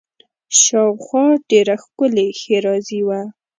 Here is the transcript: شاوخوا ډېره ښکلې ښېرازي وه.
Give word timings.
شاوخوا 0.63 1.25
ډېره 1.49 1.75
ښکلې 1.83 2.27
ښېرازي 2.39 3.01
وه. 3.07 3.21